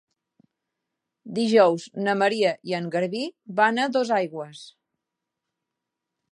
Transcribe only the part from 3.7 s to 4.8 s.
a Dosaigües.